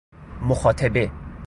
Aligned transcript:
مخاطبه 0.41 1.11